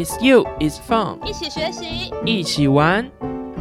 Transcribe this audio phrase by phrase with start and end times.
[0.00, 3.06] It's you, it's fun，一起学习，一起玩。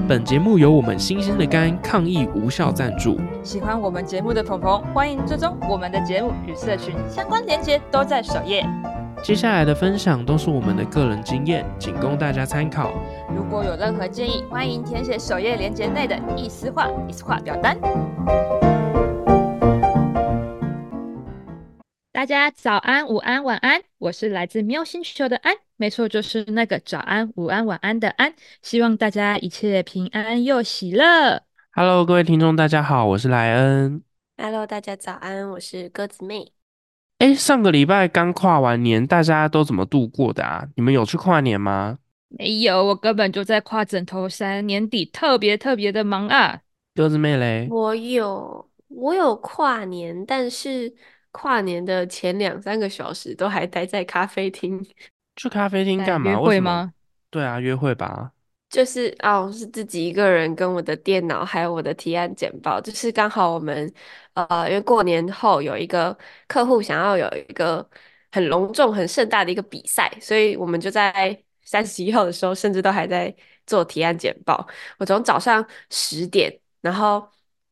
[0.08, 3.20] 本节目由我们新鲜的肝抗疫无效赞助。
[3.44, 8.66] 喜欢我们节目的朋朋，欢迎追踪我们的节目与社群相关链接都在首页。
[9.22, 12.94] 接下来的分享都是我们的个人经验，仅供大家参考。
[13.36, 17.78] 如果有任何建议，欢迎填写首页链接内的意思化、意思化表单。
[22.20, 28.36] 大家早安、午安、晚安，我是来自喵星球的安，没错，就是那个早安、午安、晚安的安。
[28.62, 31.44] 希望大家一切平安又喜乐。
[31.72, 34.04] Hello，各位听众，大家好，我是莱恩。
[34.36, 36.52] Hello，大家早安，我是鸽子妹。
[37.20, 40.68] 哎，上个礼拜刚跨完年，大家都怎么度过的啊？
[40.76, 42.00] 你们有去跨年吗？
[42.28, 46.60] 没有，我根本就在跨枕头山，年底特别特别的忙啊。
[46.94, 47.70] 鸽子妹嘞？
[47.72, 50.94] 我有，我有跨年，但是
[51.32, 54.86] 跨年的前两三个小时都还待在咖啡厅，
[55.36, 56.32] 去咖啡厅干嘛？
[56.32, 56.38] 约？
[56.38, 56.94] 会吗？
[57.30, 58.32] 对啊，约会吧。
[58.70, 63.92] 就是哦，是自己一个人跟我的电脑，还有我的提案简报，就是刚好我们
[64.34, 66.16] 呃，因为过年后有一个
[66.48, 67.88] 客户想要有一个
[68.32, 71.36] 很隆重、很盛大的一个比赛，所以我们就在
[71.66, 73.36] 三十一号的时候，甚至都还在
[73.66, 74.68] 做提案简报。
[75.00, 77.28] 我从早上十点，然后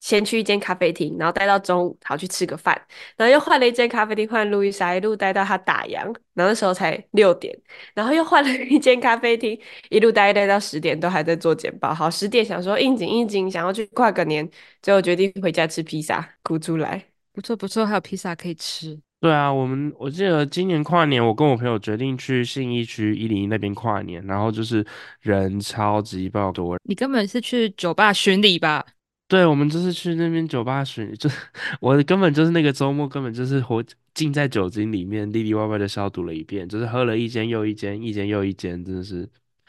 [0.07, 2.81] 先去一间咖啡厅，然后待到中午，好去吃个饭，
[3.17, 5.95] 然后又换了一间咖啡厅，换路易莎，一路待到他打烊，
[6.33, 7.53] 然后那时候才六点，
[7.93, 11.93] 然后又换了一间咖啡厅，一路待待到十点，都还在做简报。
[11.93, 14.49] 好，十点想说应景应景，想要去跨个年，
[14.81, 17.03] 最后决定回家吃披萨，哭出来。
[17.33, 18.97] 不错不错，还有披萨可以吃。
[19.19, 24.85] 对啊，我们我记得今年跨年，我跟我朋友决定去信义区一零一那边跨年，然后就是
[25.19, 26.77] 人超级爆多。
[26.83, 28.85] 你根本是去酒吧巡礼吧？
[29.27, 31.37] 对，我们就是去那边酒吧巡， 就是
[31.81, 39.27] 我根本就是那个周末根本就是活浸在酒精里面，里里外外的消毒了一遍，就是喝了一间又一间，一间又一间，真的是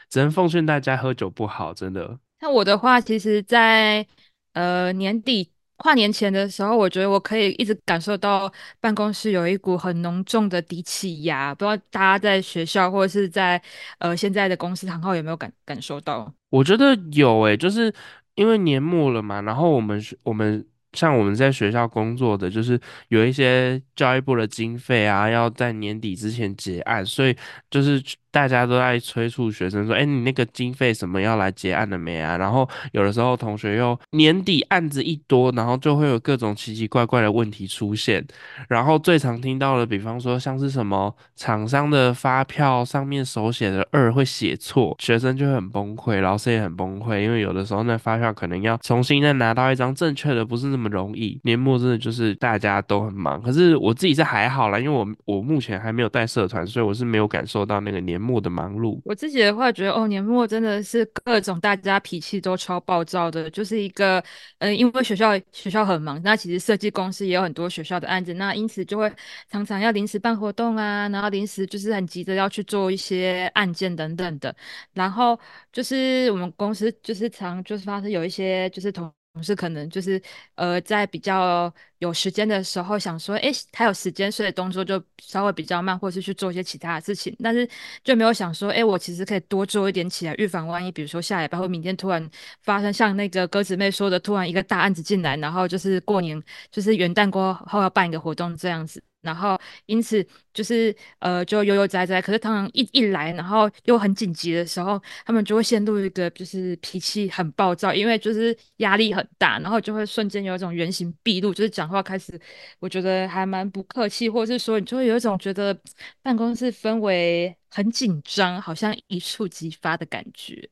[0.09, 2.17] 只能奉劝大家喝酒不好，真的。
[2.39, 4.07] 像我的话，其实在，
[4.53, 11.53] 呃年底跨年前的时候，我觉得我可以一直感受到办公室有一股很浓重的低气压。
[11.53, 13.61] 不知道大家在学校或者是在
[13.97, 16.33] 呃现在的公司行号有没有感感受到？
[16.49, 17.93] 我觉得有诶、就是
[18.39, 22.79] 因为年末了嘛，然后我们我们像我们在学校工作的，就是
[23.09, 27.35] 有一些教育部的经费啊，要在年底之前结案，所以
[27.69, 28.01] 就是
[28.31, 32.37] 大家都在催促学生说，哎，你那个经费什么要来结案了没啊？
[32.37, 38.25] 然后有的时候同学又年底案子一多，然后就会有各种奇奇怪怪的问题出现。
[38.67, 51.39] 然后最常听到的，比方说像是什么厂商的发票上面手写的二会写错，学生就很崩溃，老师也很崩溃，因为有的时候那发票可能要重新再拿到一张正确的，不是那么容易。
[51.43, 58.99] 年末真的就是大家都很忙，可是我自己是还好啦，因为我我目前还没有带社团，所以我是没有感受到那个年年末的忙碌。
[59.05, 64.21] 我自己的话，觉得哦，年末真的是各种大家脾气都超暴躁的，就是一个，
[64.57, 69.11] 嗯、因为学校学校很忙，那其实设计公司也有很多学校的案子，那因此就会
[69.49, 74.53] 常常要临时办活动啊，然后临时就是很急着要去做一些案件等等的，
[74.93, 75.39] 然后
[75.71, 79.09] 就是我们公司就是常就是发生有一些就是同。
[79.39, 80.21] 总是可能就是
[80.55, 87.67] 呃，在比较有时间的时候，想说，哎，他有时间，所以动作就稍微比较慢，或是去做一些其他的事情，但是
[88.03, 92.29] 就没有想说，哎，我其实可以多做一点起来，预防万一，比如说下礼拜或明天突然
[92.63, 99.01] 发生像那个鸽子妹说的，突然一个大案子进来，然后就是过年，就是元旦过后要办一个活动这样子。
[99.21, 112.39] 然后因此就是呃就悠悠哉哉，可是通常一一来，然后又很紧急的时候，他们就会陷入一个就是脾气很暴躁，因为就是压力很大，然后就会瞬间有一种原形毕露，就是讲话开始
[112.79, 115.77] 我觉得还蛮不客气，或者是说你就会有一种觉得
[116.21, 120.69] 办公室氛围很紧张，好像一触即发的感觉。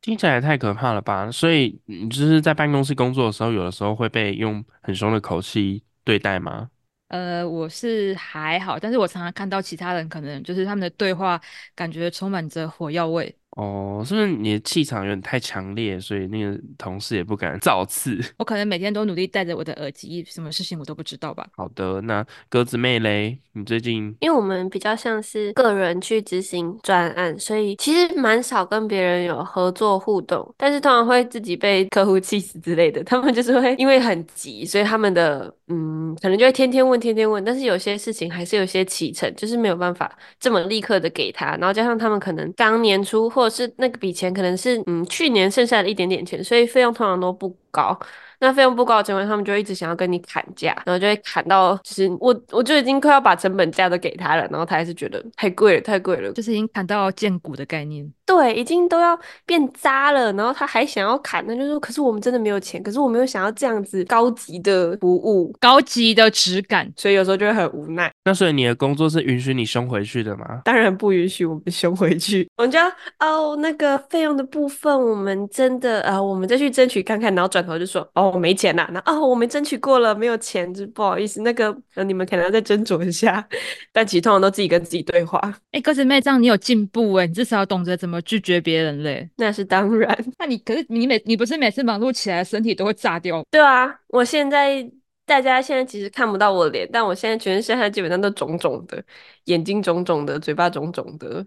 [0.00, 1.30] 听起来太可怕了吧！
[1.30, 6.68] 所以你就是在办公室工作的时候，有的时候会被用很凶的口气对待吗？
[7.14, 11.40] 呃，我是还好，但是我常常看到其他人可能就是他们的对话，
[11.74, 13.38] 感觉充满着火药味。
[13.56, 18.18] 哦，是不是你的气场有点太强烈，所以那个同事也不敢 造次？
[18.38, 21.46] 我可能每天都努力戴着我的耳机，什么事情我都不知道吧。
[21.56, 33.04] 好的，那鸽子妹嘞，你最近因为我们比较像是个人去执行专案，所以其实蛮少跟别人有合作互动，但是通常会自己被客户气死之类的。
[33.06, 37.44] 他们就是会因为很急，所以他们的嗯，可能就会天天问，天天问。
[37.44, 40.10] 但是有些事情还是有些启程，就是没有办法
[40.40, 41.56] 这么立刻的给他。
[41.56, 47.98] 然后加上他们可能刚年初，或者是那个笔钱可能是嗯去年剩下的一点点钱，所以费用通常都不高。
[48.44, 58.08] 那费用不高的情况下，他们就一直想要跟你砍价，然后就会砍到，就是我我就已经快要把成本价都给他了，然后他还是觉得太贵了，太贵了，就是已经砍到见骨的概念。
[58.26, 68.10] 对，已经都要变渣了，然后他还想要砍，那就说，可是我们真的没有钱，可是我没有想要这样子高级的服务，高级的质感，所以有时候就会很无奈。
[68.24, 70.62] 那所以你的工作是允许你凶回去的吗？
[70.64, 72.86] 当然不允许我们凶回去，我们就要
[73.18, 83.46] 哦，那个费用的部分，我们真的呃，我们再去争取看看，然后转头就说哦，我没钱啦，那哦，我们争取过了，没有钱，就不好意思，那个呃，你们可能要再斟酌一下。
[83.92, 85.40] 但其实通常都自己跟自己对话，
[85.72, 89.28] 哎，鸽子妹这样你有进步哎，你至少懂得怎么拒绝别人嘞。
[89.36, 90.16] 那是当然。
[90.38, 93.44] 那你可是你每你不是每次忙碌起来身体都会炸掉？
[93.50, 94.90] 对啊，我现在。
[95.26, 99.02] 大家现在其实看不到我的脸，但我现在全身上下基本上都肿肿的，
[99.44, 101.42] 眼睛肿肿的，嘴巴肿肿的，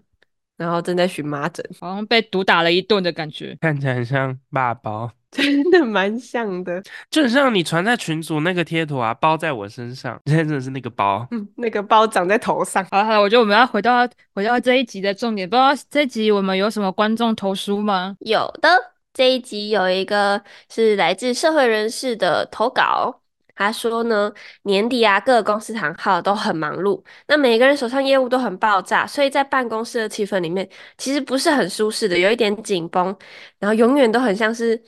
[0.56, 12.84] 然后正在荨麻疹，好像被毒打了一顿的感觉，看起来很像爸包，真的蛮像的，就很像你传在群组那个贴图啊，包在我身上，现在真的是那个包，嗯，那个包长在头上。
[12.90, 18.16] 好了好了，我觉得我们要回到回到这一集的重点，不知道这一集我们有什么观众投书吗？
[18.20, 18.68] 有的，
[19.12, 23.20] 这一集有一个是来自社会人士的投稿。
[23.60, 24.32] 他说呢，
[24.62, 33.06] 年底啊，各个公司行号都很忙碌，那每个人手上业务都很爆炸，所以在办公室的气氛里面，其实不是很舒适的，有一点紧绷，
[33.58, 34.80] 然后永远都很像是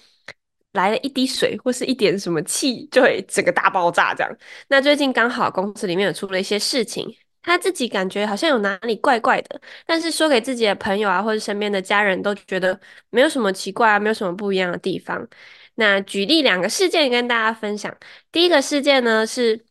[0.72, 4.36] 来了一滴水或是一点什么气，就会整个大爆炸这样。
[4.68, 7.12] 那最近刚好公司里面有出了一些事情，
[7.42, 12.78] 他自己感觉好像有哪里怪怪的，但是说给自己的朋友啊或者身边的家人都觉得
[13.10, 15.26] 没有什么奇怪啊，没有什么不一样的地方。
[15.74, 17.96] 那举例两个事件跟大家分享。
[18.30, 19.64] 第一个事件呢是，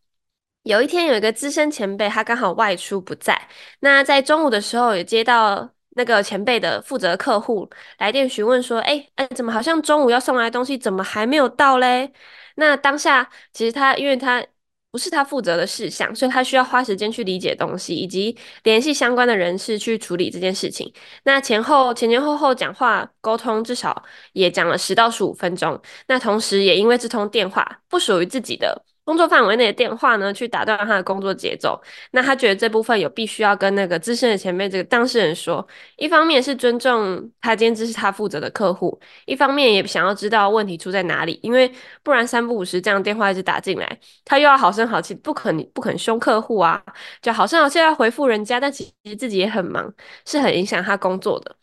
[0.64, 3.48] 有一天有一个资深前辈，他刚好外出不在。
[3.82, 12.12] 那在中午的时候，也接到那个前辈的负责客户来电询问说：“哎哎，怎么好像中午要送来东西怎么还没有到嘞？”
[12.56, 14.46] 那当下其实他因为他。
[14.92, 20.92] 不是他负责的事项，所以他需要花时间去理解东西，以及联系相关的人士去处理这件事情。
[21.26, 24.04] 那前后前前后后讲话沟通，至少
[24.34, 25.80] 也讲了十到十五分钟。
[26.08, 28.84] 那同时也因为这通电话不属于自己的。
[29.10, 31.82] 工作范围内的电话呢，去打断他的工作节奏。
[32.12, 41.74] 那他觉得这部分有必须要跟那个资深的前辈这个当事人说，一方面是尊重他今天这是他负责的客户，一方面也想要知道问题出在哪里，因为
[42.04, 46.80] 不然三不五时这样电话一直打进来，他又要好声好气，不肯不肯凶客户啊，
[47.20, 49.92] 就好声好气要回复人家，但其实自己也很忙，
[50.28, 51.56] 是很影响他工作的。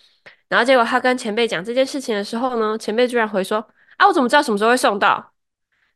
[0.49, 3.59] 然后结果他跟前辈讲这件事情的时候呢，前辈居然回说：
[3.99, 5.33] 啊，我怎么知道什么时候会送到？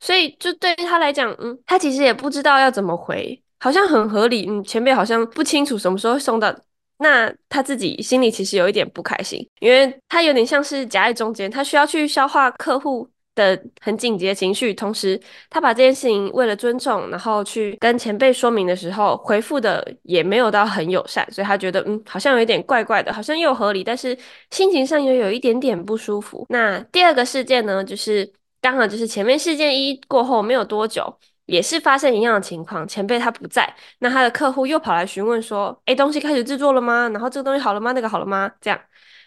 [0.00, 4.47] 所以，就对于他来讲，嗯，他其实也不知道要怎么回，好像很合理。
[4.49, 6.55] 嗯，前辈好像不清楚什么时候送到，
[6.99, 15.20] 那他自己心里其实有一点不开心，因为他有点像是夹在中间，他需要去消化客户的很紧急的情绪，同时
[15.50, 24.17] 他把这件事情为了尊重，然后去跟前辈说明的时候，回复的也没有到很友善，所以他觉得，嗯，好像有一点怪怪的，好像又合理，但是
[24.50, 26.47] 心情上又有一点点不舒服。
[26.49, 28.32] 那第二个事件呢，就是。
[28.61, 37.09] 刚好就是前面事件一过后没有多久，也是发生一样的情况，前辈他不在，那他的客户又跑来询问说：“哎，东西开始制作了吗？
[37.11, 37.93] 然后这个东西好了吗？
[37.93, 38.81] 那个好了吗？”这样，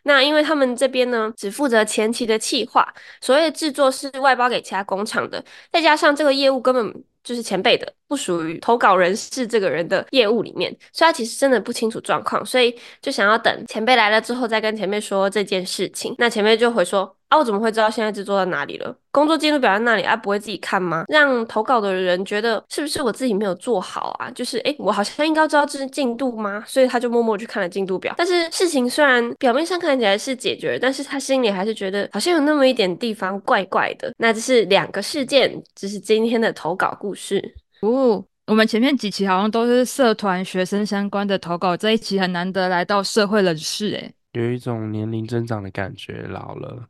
[0.04, 2.88] 那因为他们这边呢只负责前期的企划，
[3.22, 7.04] 所谓的制作是外包给其他工厂的，再加上这个业务根本。
[7.24, 16.14] 就是前辈的，不属于投稿人是这个人的业务里面，所以他其实真的不清楚状况，所以就想要等前辈来了之后再跟前辈说这件事情。
[16.18, 18.96] 那前辈就会说：啊，我怎么会知道现在制作到哪里了？
[19.12, 21.06] 工作记录表在那里，啊，不会自己看吗？
[21.08, 24.30] 让投稿的人觉得是不是我自己没有做好啊？
[24.32, 26.64] 就是诶，我好像应该知道这是进度吗？
[26.68, 28.14] 所以他就默默去看了进度表。
[28.18, 34.14] 但是事情虽然表面上看起来是解决，但是他心里还是觉得好像有那么一点地方怪怪的。
[34.18, 37.56] 那这是两个事件，这是今天的投稿故事。
[37.84, 46.88] 是哦，我们前面几期好像都是社团学生相关的投稿，这一期很难得来到社会人士，诶，有一种年龄增长的感觉，老了。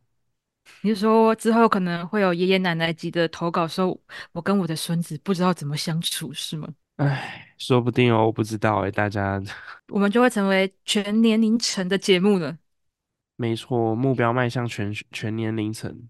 [0.81, 3.97] 你是说之后可能会有爷爷奶奶级的投稿，说
[4.31, 6.67] 我跟我的孙子不知道怎么相处，是吗？
[6.97, 9.41] 哎，说不定哦，我不知道诶，大家，
[9.89, 12.57] 我们就会成为全年龄层的节目了。
[13.35, 16.07] 没错，目标迈向全全年龄层。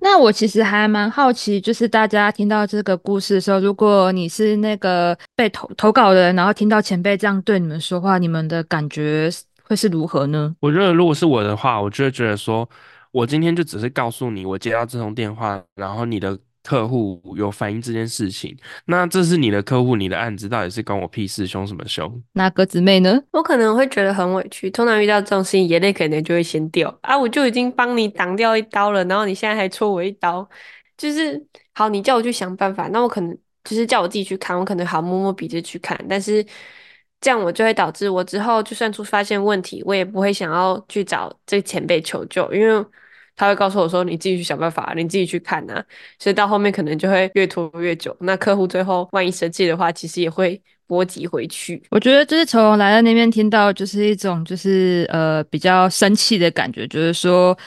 [0.00, 9.30] 那我其实还蛮好奇，就是大家听到这个故事的时候，如果你是那个被投投稿的人，然后听到前辈这样对你们说话，你们的感觉
[9.62, 10.54] 会是如何呢？
[10.60, 12.68] 我觉得如果是我的话，我就会觉得说，
[13.10, 16.38] 我今天就只是告诉你，我接到这通电话，然后你的。
[16.62, 21.46] 客户有反映这件事情，那这是你的客户，你的案子到底是关我屁事？
[21.46, 22.22] 凶什么凶？
[22.32, 23.20] 那鸽子妹呢？
[23.32, 24.70] 我可能会觉得很委屈。
[24.70, 27.18] 通常遇到这种事情，眼泪可能就会先掉啊！
[27.18, 30.48] 我就已经帮你挡掉一刀了，然后你现在还戳我一刀，
[30.96, 36.44] 就是好，你叫我去想办法，那我可能就是叫我自己去看，我可能好摸摸鼻子去看，但是
[37.20, 42.86] 这样我就会导致我之后就算出发现问题，我也不会想要去找这个前辈求救，因为
[43.42, 45.84] 他会告诉我说你自己去想办法，你自己去看啊，
[46.16, 48.16] 所以到后面可能就会越拖越久。
[48.20, 51.82] 那客户最后万一生气的话，其实也会波及回去。
[51.90, 57.58] 我觉得就是从来在那边听到，就是一种就是呃比较生气的感觉，就是说。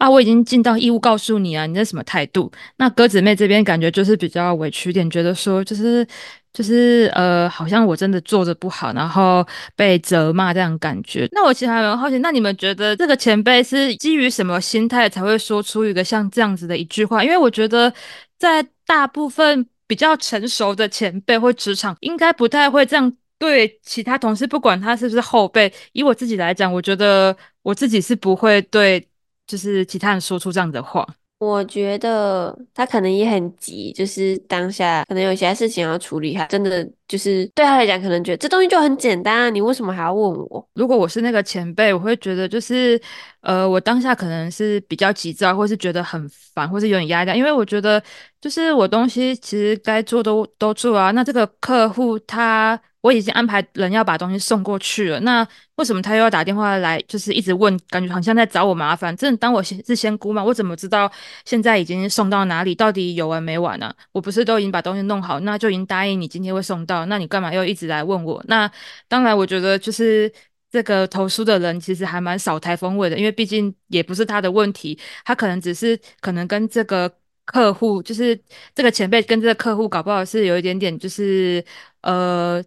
[0.00, 2.50] 啊，我已经尽到义务告诉你啊，你这什么态度？
[2.78, 6.06] 那鸽子妹这边感觉就是比较委屈点，觉得说就是
[6.52, 11.28] 就是呃，好像我真的做的不好，然后被责骂这样感觉。
[11.32, 17.22] 那我其实还蛮好奇，那你们觉得这个前辈是基于什么心态才会说出一个像这样子的一句话？
[17.22, 17.92] 因为我觉得
[18.38, 25.72] 在大部分比较成熟的前辈或职场，应该不太会这样对其他同事，不管他是不是后辈。
[25.92, 29.06] 以我自己来讲，我觉得我自己是不会对。
[29.46, 31.04] 就是其他人说出这样的话，
[31.40, 40.68] 我觉得他可能也很急，就是当下可能有些事情要处理，他真的就是对他来讲，可能觉得这东西就很简单啊，你为什么还要问我？
[40.74, 43.00] 如果我是那个前辈，我会觉得就是，
[43.40, 48.02] 呃，我当下可能是比较急躁，或是觉得很烦，或是有点压力，因为我觉得
[48.38, 52.78] 就是我东西其实该做都都做啊，那这个客户他。
[53.02, 59.16] 我已经安排人要把东西送过去了，那为什么他又要打电话来，就是一直问，感觉好像在找我麻烦？
[59.16, 60.44] 真的当我是仙姑吗？
[60.44, 61.10] 我怎么知道
[61.46, 62.74] 现在已经送到哪里？
[62.74, 63.90] 到底有完没完呢？
[64.12, 68.42] 我不是都已经把东西弄好，那就已经答应你今天会送到，那你干嘛又一直来问我？
[68.48, 68.70] 那
[69.08, 70.30] 当然，我觉得就是
[70.70, 77.10] 这个投诉的人其实还蛮少台风味的，因为毕竟也不是他的问题，他可能只是可能跟这个
[77.46, 78.38] 客户，就是
[78.74, 81.64] 这个前辈跟这个客户搞不好是有一点点，就是
[82.02, 82.62] 呃。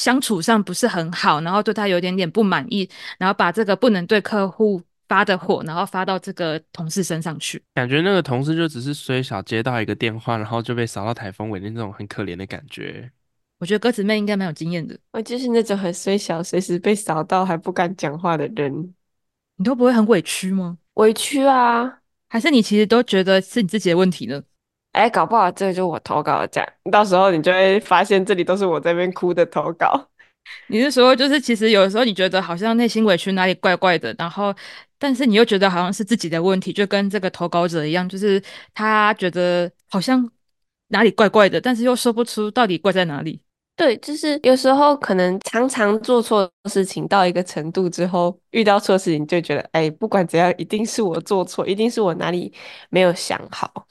[0.00, 2.88] 相处上不是很好，然后对他有点点不满意，
[3.18, 7.62] 然后把这个不能对客户发的火，然后发到这个同事身上去。
[7.74, 13.10] 感觉那个同事就只是虽小接到一个电话，然后就被扫到台风尾的那种很可怜的感觉。
[13.58, 14.98] 我觉得鸽子妹应该蛮有经验的。
[15.12, 18.94] 我就是那种很虽小，随时被扫到还不敢讲话的人。
[19.56, 20.78] 你都不会很委屈吗？
[20.94, 21.98] 委屈啊，
[22.30, 24.42] 还是你其实都觉得是你自己的问题呢？
[24.92, 30.08] 哎，搞不好这个就我投稿这样， 到时候你就会发现这里都是我这边哭的投稿。
[30.68, 34.52] 你是说，就是其实有的时候你觉得好像内心委屈哪里怪怪的，然后
[34.98, 38.42] 但是你又觉得好像是自己的问题，就跟这个投稿者一样，就是
[38.74, 40.28] 他觉得好像
[40.88, 43.40] 哪里怪怪的，但是又说不出到底怪在哪里。
[43.76, 52.52] 对，就是有时候可能常常做错事情到一个程度之后，遇到错事情就觉得，哎，不管怎样，一定是我做错，一定是我哪里
[52.90, 53.86] 没有想好。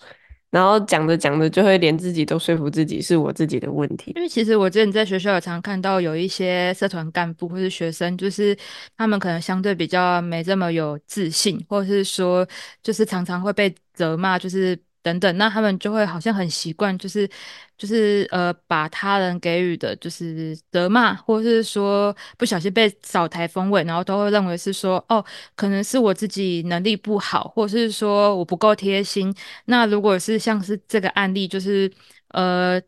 [0.51, 4.13] 然后讲着讲着，就会连自己都说服自己是我自己的问题。
[4.15, 8.57] 因为其实我之前在学校也常看到有一些社团干部或是学生，就是
[8.97, 12.47] 他们可能相对比较没这么有自信，或者是说
[12.81, 14.77] 就是常常会被责骂，就是。
[15.01, 17.29] 等等，那他们就会好像很习惯，就是
[17.77, 25.23] 就是呃，把他人给予的，就是责骂，或是说不小心被扫台风尾，然后都会认为是说，哦，
[25.55, 29.33] 可能是我自己能力不好，或是说我不够贴心。
[29.65, 31.91] 那如果是像是这个案例，就是
[32.29, 32.81] 呃，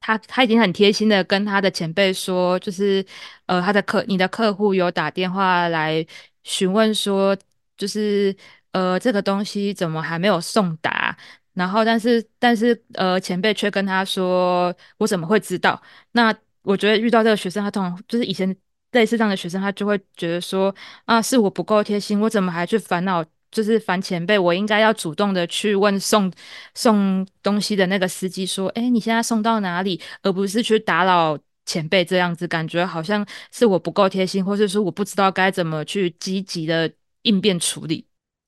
[0.00, 3.04] 他他已经很贴心的跟他的前辈说，就是
[3.46, 6.06] 呃，他的客你的客户有打电话来
[6.44, 7.36] 询问说，
[7.76, 8.34] 就是。
[8.76, 11.16] 呃，这个东西怎么还没有送达？
[11.54, 15.80] 然后，但是，但是，呃，前辈却跟他说：“我怎么会知道？”
[16.12, 18.54] 那我觉得遇到这个学生，他通常就是以前
[18.92, 20.74] 类似这样的学生，他就会觉得说
[21.06, 23.24] ：“啊，是我不够贴心，我怎么还去烦恼？
[23.50, 26.30] 就是烦前辈，我应该要主动的去问送
[26.74, 36.92] 送东西的那个司机说：‘哎，你现在送到哪里？’而不是去打扰前辈这样子，感觉好像是我不够贴心，或者说我不知道该怎么去积极的
[37.22, 38.06] 应变处理。”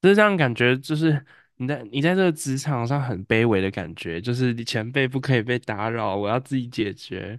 [0.08, 1.22] 就是这样感觉，就是
[1.58, 7.38] 你在你在这个职场上很卑微的感觉，就是你前辈不可以被打扰，我要自己解决。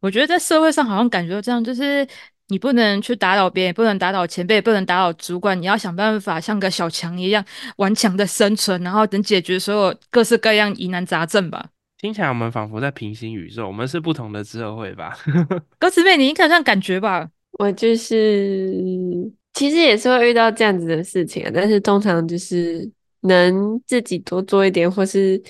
[0.00, 2.06] 我觉得在社会上好像感觉到这样，就是
[2.48, 7.42] 你不能去打扰别人，不能打扰前辈，不能打扰主管，你要想办法像个小强一样
[7.78, 11.70] 顽强的生存，然后等解决所有各式各样疑难杂症吧。
[11.96, 15.16] 听起来我们仿佛在平行宇宙，我们是不同的社会吧？
[15.80, 17.30] 歌词妹，你应该这样感觉吧？
[17.52, 19.32] 我就是。
[19.54, 25.40] 其实也是会遇到这样子的事情，但是通常就是能自己多做一点，或是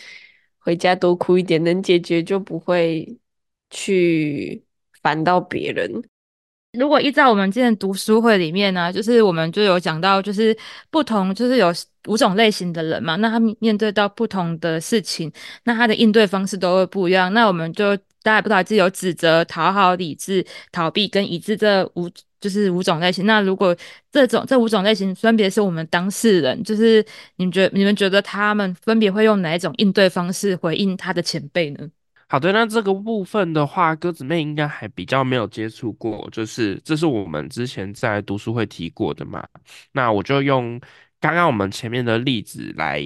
[0.59, 3.19] 回家多哭一点，能解决就不会
[3.71, 4.63] 去
[5.03, 5.91] 烦到别人。
[6.79, 10.55] 如果依照我们之前读书会里面呢，就是我们就有讲到，就是
[10.91, 11.73] 不同，就是有
[12.09, 15.33] 五种类型的人嘛，那他面对到不同的事情，
[15.65, 17.33] 那他的应对方式都会不一样。
[17.33, 22.11] 那我们就大家不知道，是有指责、讨好、理智、逃避跟一致这五。
[22.45, 23.25] 就是五种类型。
[23.25, 23.75] 那如果
[24.13, 27.03] 这种这五种类型分别是我们当事人，就是
[27.37, 31.89] 你们觉你们觉得他们分别会用哪一种应对方式回应他的前辈呢？
[32.29, 39.43] 好的，那这个部分的话，鸽子妹应该还比较没有接触过，就是这是我们之前在读书会提过的嘛。
[39.93, 40.79] 那我就用
[41.21, 43.03] 刚刚我们前面的例子来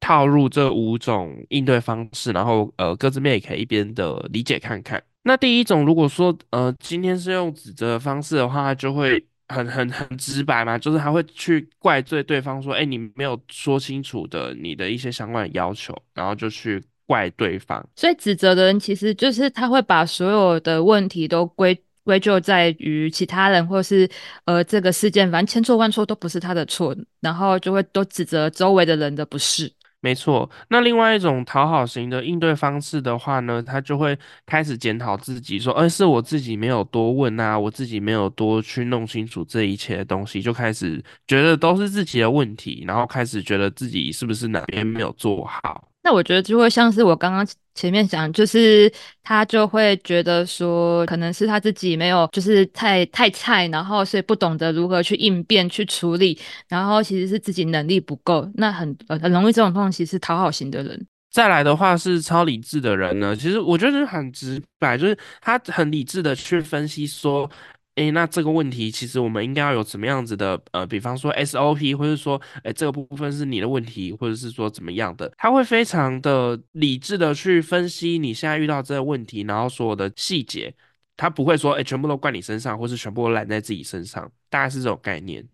[0.00, 5.02] 套入这五种应对方式，然后呃，鸽子妹也可以一边的理解看看。
[5.24, 16.82] 那第一种，如果说呃今天是用指责的方式的话，就会很很很直白嘛，就是他会去怪罪对方说，哎，你没有说清楚的你的一些相关的要求，然后就去。
[17.06, 24.08] 怪对方，所以指责的人其实就是他会把所有的问题都归归咎在于其他人，或是
[24.46, 29.70] 呃这个事件，反正千错万错都不是他的错，然后就会都指责周围的人的不是。
[30.04, 45.88] 没错，那另外一种讨好型的应对方式的话呢，他就会开始检讨自己，说，哎是我自己没有多问啊，我自己没有多去弄清楚这一切的东西，就开始觉得都是自己的问题，然后开始觉得自己是不是哪边没有做好。
[46.04, 47.44] 那我觉得就会像是我刚刚
[47.74, 48.92] 前面讲，就是
[49.22, 58.46] 他就会觉得说，可能是他自己没有，就是太太菜，然后所以不懂得如何去应变、去处理，然后其实是自己能力不够。
[58.54, 61.06] 那很很容易这种东西是讨好型的人。
[61.32, 67.50] 再来的话是超理智的人呢，其实我觉得很直白，就是他很理智的去分析说。
[67.96, 80.74] 诶，那这个问题其实我们应该要有怎么样子的呃，比方说 SOP，或者说，诶，这个部分是你的问题，或者是说怎么样的，他会非常的理智的去分析你现在遇到这个问题，然后所有的细节，
[81.16, 85.46] 他不会说，诶，全部都怪你身上，或是全部都揽在自己身上，大概是这种概念。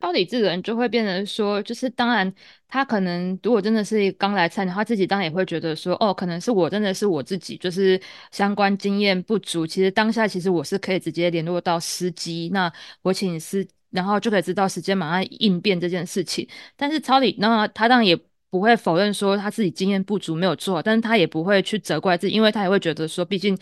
[0.00, 2.32] 超理智的人就会变成说，就是当然，
[2.68, 8.00] 他可能如果真的是刚来菜，他自己当然也会觉得说，哦，可能是我真的是我自己，就是
[8.30, 9.66] 相关经验不足。
[9.66, 16.48] 其实当下其实我是可以直接联络到司机，那我请司，然后就可以知道时间马上应变这件事情。
[16.76, 18.16] 但是超理，那他当然也
[18.50, 23.58] 不会否认说他自己经验不足没有做，但是他也不会去责怪自己，因为他也会觉得说，毕竟。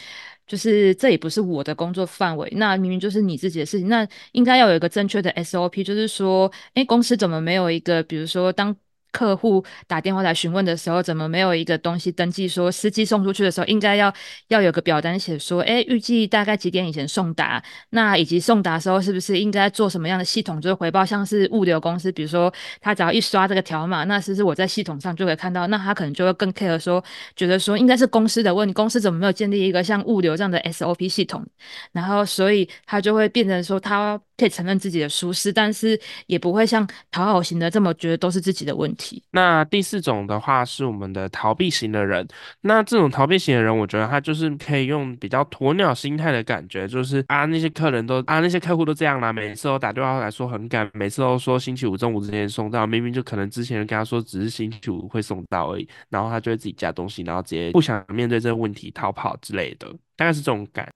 [0.47, 8.77] 就是这也不是我的工作范围，那明明就是你自己的事情，那应该要有一个正确的 SOP，就是说，哎，公司怎么没有一个，比如说当。
[9.13, 12.47] 客户打电话来询问的时候，怎么没有一个东西登记？
[12.49, 14.13] 说司机送出去的时候，应该要
[14.49, 17.63] 要有个表单写说，哎，预计大概几点以前送达？
[17.91, 20.61] 那以及送达时候是不是应该做什么样的系统？
[20.61, 25.67] 就是回报，像是物流公司，比如说他只要一刷这个条码，那是不是我在系统上就可以看到？
[25.67, 27.03] 那他可能就会更 care 说，
[27.35, 31.45] 觉得说应该是公司的问，公司怎么没有建立一个像物流这样的 SOP 系统？
[31.93, 39.23] 然后所以他就会变成说，他可以承认自己的舒适，但是也不会像讨好型的这么觉得都是自己的问题。
[39.31, 42.27] 那第四种的话是我们的逃避型的人，
[42.61, 60.89] 那这种逃避型的人，我觉得他就是可以用比较鸵鸟心态的感觉，就是啊那些客人都啊那些客户都这样啦，每次都打电话来说很赶，每次都说星期五中午之前送到，明明就可能之前跟他说只是星期五会送到而已，然后他就会自己加东西，然后直接不想面对这个问题逃跑之类的，大概是这种感。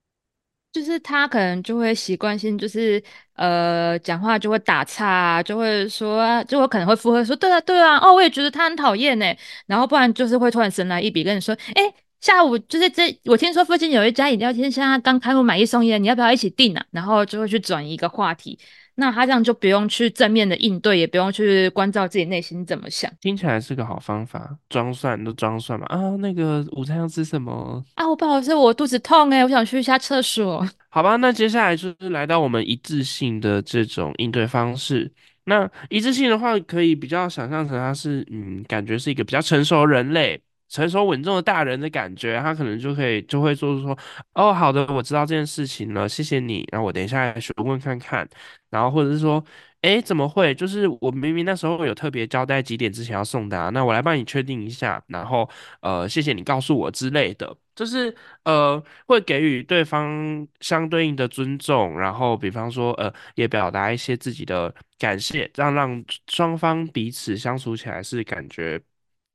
[0.72, 3.02] 就是他可能就会习惯性，就是
[3.34, 9.26] 呃，讲话就会打岔，就会说，就我可能会附和说，对啊，对啊，哦，我也觉得他很讨厌呢。
[9.66, 11.82] 然后不然就是会突然神来一笔跟你说，哎，
[12.20, 16.84] 下午就是这，我听说附近有一家饮料店，现在刚开幕买一送一，你要不要一起订啊？
[16.92, 18.56] 然后就会去转移一个话题。
[19.00, 23.10] 那他这样就不用去正面的应对，也不用去关照自己内心怎么想。
[23.20, 25.86] 听起来是个好方法，装蒜都装蒜嘛。
[25.86, 27.82] 啊，那个午餐要吃什么？
[27.94, 30.64] 啊，我不好意思，我肚子痛哎，我想去一下厕所。
[30.90, 35.10] 好吧，那接下来就是来到我们一致性的这种应对方式。
[35.44, 40.40] 那一致性的话，可以比较想象成他是，嗯，感觉是一个比较成熟人类。
[40.70, 43.96] 成熟稳重的大人的感觉，他可能就可以就会说说，
[44.34, 46.66] 哦，好的，我知道这件事情了，谢谢你。
[46.70, 48.26] 然后我等一下来询问看看，
[48.70, 49.44] 然后或者是说，
[49.82, 50.54] 哎，怎么会？
[50.54, 55.48] 就是我明明那时候有特别交代几点之前要送达，那我来帮你确定一下，然后
[55.80, 68.80] 呃，谢谢你告诉我之类的，就是呃，会给予对方相对应的尊重，然后比方说呃，也表达一些自己的感谢，这样让双方彼此相处起来是感觉。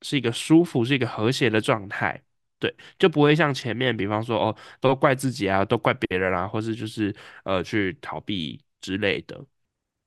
[0.06, 2.22] 是一个舒服、是一个和谐的状态，
[2.60, 7.14] 对，就不会像前面，比方说哦，都怪自己啊，都怪别人啊，或是就是
[7.44, 9.44] 呃去逃避之类的。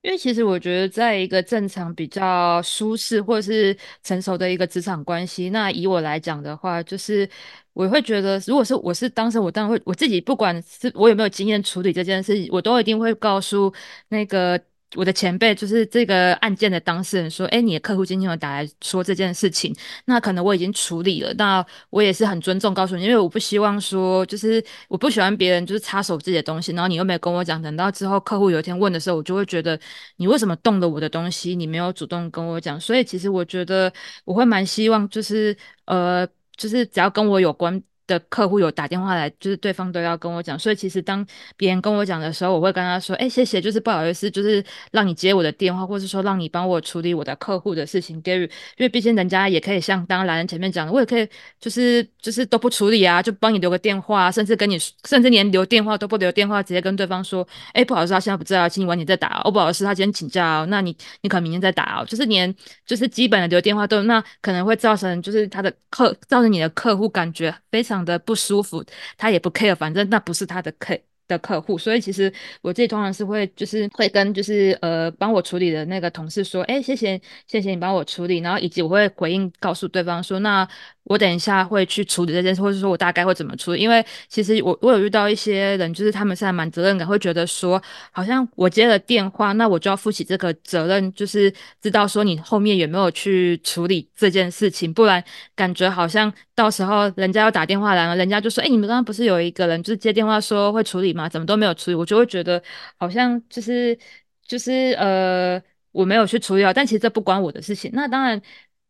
[0.03, 7.29] 因为其实我觉得，在一个正常、比较舒适或者是成熟的一个职场关系，那以我来讲的话，就是
[7.73, 13.75] 我会觉得，如果是我是当时，我当然会我自己，不管是我有没有经验处理这件事，我都一定会告诉
[14.09, 14.61] 那个。
[14.97, 19.75] 我的前辈就是这个案件的当事人说，哎，你的客户今天有打来说这件事情，
[20.07, 29.79] 那可能我已经处理了，那我也是很尊重告诉你，因为我不希望说，就是我不喜欢别人就是插手自己的东西，然后你又没有跟我讲，等到之后客户有一天问的时候，我就会觉得
[30.17, 33.93] 你为什么动了我的东西，你没有主动跟我讲，所以其实我觉得
[34.25, 37.83] 我会蛮希望就是呃，就是只要跟我有关。
[38.09, 41.25] 的客户有打电话来，就是对方都要跟我讲，所以其实当
[41.57, 48.21] 别人跟我讲的时候，我会跟他说：“哎，谢谢，就是不好意思，就是让你接我的电话，或者说让你帮我处理我的客户的事情。
[48.25, 51.29] ”Gary，因为毕竟人家也可以像刚刚来人前面讲的，我也可以
[51.61, 62.05] 就是就是都不处理啊，就帮你留个电话，甚至跟你甚至连留电话都不留电话，直接跟对方说：“哎，不好意思，他现在不在啊，请你晚点再打。”哦，不好意思，他今天请假哦，那你你可能明天再打哦。
[62.07, 62.55] 就是连
[62.87, 68.85] 就是基本的留电话都那可能会造成就是他的客造成你的客户感觉非常的不舒服。
[69.17, 72.33] 他也不 care，反正那不是他的客的客户，所以其实
[72.63, 80.69] 我自己通常是会就是会跟就是呃帮我处理的那个同事说，哎，谢谢谢谢你帮我处理，然后以及我会回应告诉对方说，那。
[81.09, 83.81] 我等一下会去处理这件事，或者说我大概会怎么处理。
[83.81, 95.23] 因为其实我我有遇到一些人，就是他们是蛮责任感，会觉得说，好像我接了电话，那我就要负起这个责任，就是知道说你后面有没有去处理这件事情，不然
[95.57, 101.29] 感觉好像到时候人家要打电话来了，人家就说，哎，你们刚刚不是有一个人就是接电话说会处理吗？
[101.29, 101.95] 怎么都没有处理？
[101.95, 102.63] 我就会觉得
[102.99, 103.99] 好像就是
[104.47, 105.61] 就是呃
[105.93, 107.91] 我没有去处理好，但其实这不关我的事情。
[107.95, 108.41] 那当然。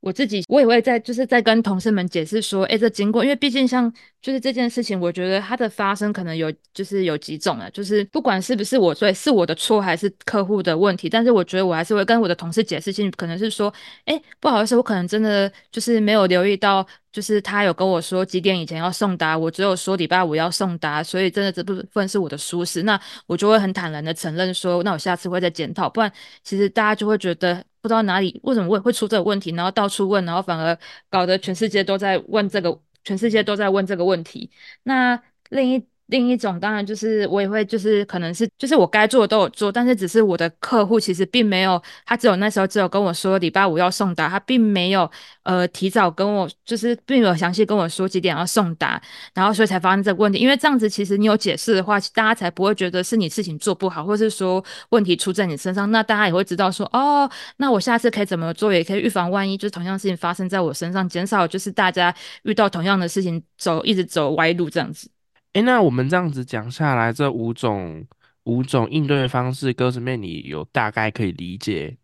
[0.00, 26.12] 我自己，我也会在，就是在跟同事们解释说，哎，这经过，因为毕竟像就是这件事情，我觉得它的发生可能有，就是有几种啊，就是不管是不是我对，是我的错还是客户的问题，但是我觉得我还是会跟我的同事解释清楚，可能是说，哎，不好意思，我可能真的就是没有留意到，就是他有跟我说几点以前要送达，我只有说礼拜五要送达，所以真的这部分是我的疏失，那我就会很坦然的承认说，那我下次会再检讨，不然
[26.44, 27.64] 其实大家就会觉得。
[27.80, 30.78] 不知道哪里为什么会会出这个问题，然后到处问，然后反而
[31.10, 34.50] 搞得全世界都在问这个，全世界都在问这个问题。
[34.82, 35.86] 那另一。
[36.08, 45.10] 另一种当然就是我也会就是可能是就是我该做的都有做，但是只是我的客户其实并没有，他只有那时候只有跟我说礼拜五要送达，他并没有
[45.42, 49.00] 呃提早跟我就是并没有详细跟我说几点要送达，
[49.34, 50.38] 然后所以才发生这个问题。
[50.38, 65.10] 因为这样子其实你有解释的话，大家才不会觉得是你事情做不好，或是说问题出在你身上，那大家也会知道说哦，那我下次可以怎么做，也可以预防万一就是同样事情发生在我身上，减少就是大家遇到同样的事情走一直走歪路这样子。
[65.52, 68.06] 哎，那我们这样子讲下来，这五种
[68.44, 71.96] 五种应对方式，歌词妹你有大概可以理解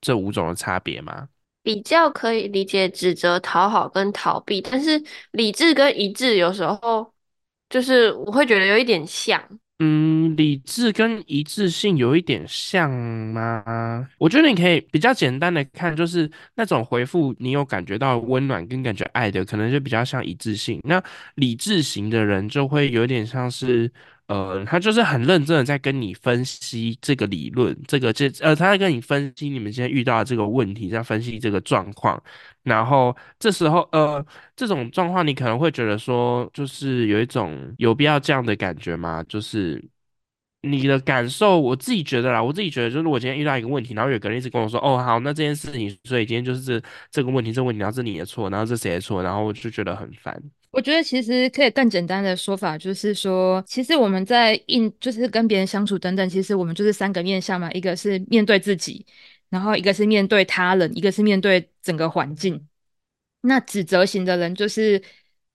[0.00, 1.28] 这五种的差别吗？
[1.62, 7.14] 比较可以理解指责、讨好跟逃避，但是理智跟一致有时候
[7.70, 9.40] 就是我会觉得有一点像。
[9.84, 14.08] 嗯，理智跟一致性有一点像吗？
[14.18, 20.80] 我觉得你可以比较简单的看，就是那种回复你有感觉到温暖跟感觉爱的，可能就比较像一致性。
[20.84, 21.02] 那
[21.34, 23.90] 理智型的人就会有点像是。
[24.32, 32.20] 呃，他就是很认真的在跟你分析这个理论，这个这呃，他在跟你分析你们现在遇到的这个问题，在分析这个状况。
[32.62, 34.24] 然后这时候，呃，
[34.56, 39.22] 这种状况你可能会觉得说，就是有一种有必要这样的感觉吗？
[39.28, 39.84] 就是
[40.62, 50.40] 你的感受，我自己觉得啦，我自己觉得，就是我今天遇到一个问题，然后有个人一直跟我说，哦，好，那这件事情，所以今天就是这这个问题，这个问题，然后是你的错，然后是谁的错，然后我就觉得很烦。
[50.72, 59.04] 我觉得其实可以更简单的说法，就是说，其实我们在应，就是跟别人相处等等，其实我们就是三个面向嘛，一个是面对自己，
[59.50, 62.66] 然后一个是面对他人，一个是面对整个环境。
[63.42, 65.02] 那指责型的人就是，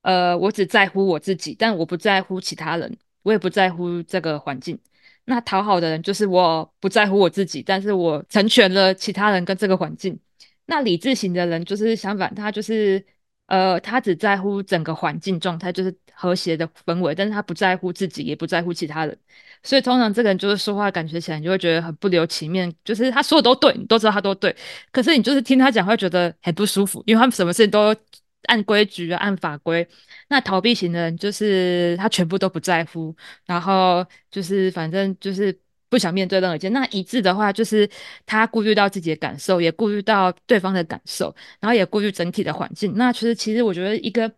[0.04, 4.80] 呃，我只在乎我自己，但我不在乎其他人，我也不在乎这个环境。
[5.26, 10.20] 那讨好的人就是我不在乎我自己，但是我成全了其他人跟这个环境。
[10.68, 13.04] 那理智型的人就是相反，他就是。
[13.48, 19.18] 呃，他只在乎整个环境状态，就是和谐的氛围，但是他不在乎自己，也不在乎其他人，
[19.64, 24.56] 所以通常这个人就是说话感觉起来，你就会觉得很不留情面，就是他说的都对，你都知道他都对，
[24.92, 27.96] 可是你就是听他讲会觉得很不舒服，因为他们什么事情都
[28.44, 29.88] 按规矩、按法规。
[30.30, 35.58] 那逃避型的人就是他全部都不在乎，然后就是反正就是。
[35.90, 37.90] 不想面对任何一件，那一致的话，就是
[38.26, 42.94] 他顾虑到自己的感受，也顾虑到对方的感受，然后也顾虑整体的环境。
[42.96, 44.32] 那其实，其实我觉得一个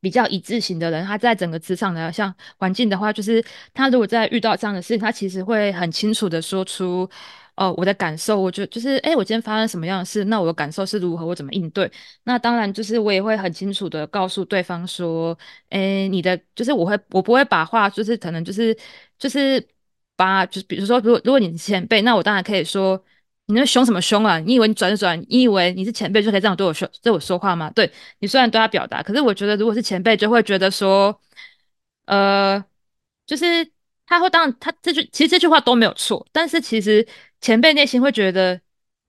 [0.00, 7.08] 比较一致型的人，他在整个职场的像环境的话，就是他如果在遇到这样的事情，他其实会很清楚的说出，
[7.56, 11.90] 哦，我的感受，我觉得就是，哎，我今天发生什么样的事，那我的感受是如何，我怎么应对？
[12.24, 15.38] 那当然就是我也会很清楚的告诉对方说，
[15.70, 18.76] 哎，你的就是我会，我不会把话就是可能就是
[19.18, 19.66] 就是。
[20.22, 23.02] 八，就是比如说，如果如果你是前辈，那我当然可以说。
[23.46, 24.38] 你那凶什么凶啊？
[24.38, 25.20] 你以为你转就转？
[25.28, 27.70] 你以为你是前辈就可以这样对我说对我说话吗？
[27.74, 31.20] 对你虽然对他表达，可是我觉得如果是前辈，就会觉得说，
[32.06, 32.64] 呃，
[33.26, 33.68] 就是
[34.06, 37.06] 他会当他这句其实这句话都没有错，但是其实
[37.40, 38.58] 前辈内心会觉得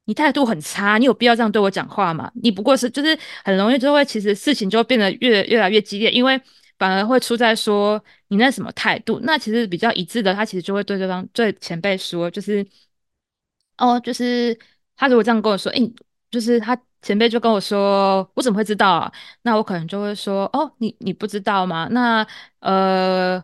[0.06, 2.30] 你态度很差，你有必要这样对我讲话吗？
[2.42, 6.42] 你不过是就是很容易就会其实事情就变得越越来越激烈，因为
[6.78, 9.20] 反而会出在说你那什么态度。
[9.24, 12.66] 那其实比较一致的，他其实就会对对方对前辈说，就是。
[13.78, 14.58] 哦，就是
[14.96, 15.80] 他如果这样跟我说，哎，
[16.32, 19.12] 就是他前辈就跟我说，我怎么会知道啊？
[19.42, 21.88] 那我可能就会说，哦，你你不知道吗？
[21.92, 22.26] 那
[22.60, 23.44] 呃。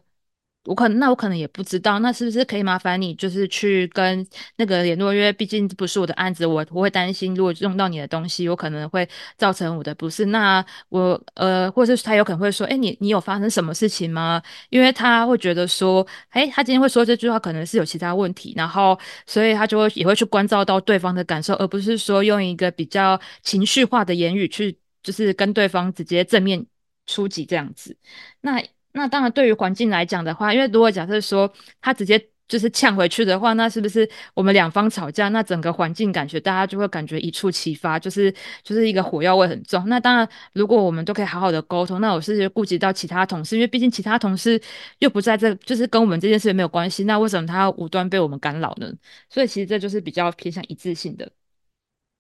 [0.69, 4.23] 我可能，那我可能也不知道，那是不是可以麻烦你，就是去跟
[4.58, 10.25] 那个联络，因为毕竟不是我的案子，我我会担心，如果用到你的东西，有可能会造成我的不是。
[10.25, 14.39] 那我呃，或者是他有可能会说，哎，你你有发生什么事情吗？
[14.69, 26.63] 因为他会觉得说，哎，他今天会说这句话，可能是有其他问题，然后所以他就会也会去关照到对方的感受，而不是说用一个比较情绪化的言语去，就是跟对方直接正面
[27.08, 27.97] 出击这样子。
[28.41, 28.63] 那。
[28.93, 39.88] 那当然，对于环境来讲的话，因为如果假设说他直接就是呛回去的话，那是不是我们两方吵架，那整个环境感觉大家就会感觉一触即发，就是就是一个火药味很重。
[39.88, 44.60] 那当然，如果我们都可以好好的沟通，那我是顾及到其他同事，因为毕竟其他同事
[44.97, 47.04] 又不在这，就是跟我们这件事没有关系。
[47.04, 48.91] 那为什么他要无端被我们干扰呢？
[49.30, 51.32] 所以其实这就是比较偏向一致性的，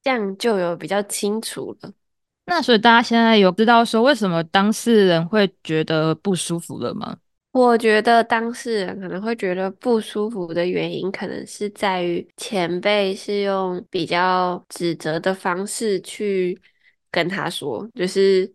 [0.03, 1.91] 这样就有比较清楚了。
[2.49, 7.15] 那所以大家现在有知道说为什么当事人会觉得不舒服了吗？
[7.51, 16.59] 我觉得当事人可能会觉得不舒服的原因，可能是在于前辈是用比较指责的方式去
[17.09, 18.51] 跟他说，就是